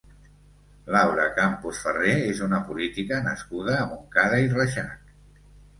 [0.95, 5.19] Laura Campos Ferrer és una política nascuda a Montcada i Reixac.